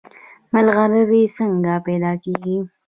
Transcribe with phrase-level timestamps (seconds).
[0.53, 2.57] ملغلرې څنګه پیدا کیږي؟